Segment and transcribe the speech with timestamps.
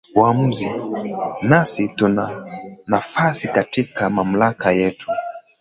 [0.15, 0.69] Waamuzi,
[1.47, 2.47] nasi tuna
[2.87, 5.11] nafasi katika mamlaka yetu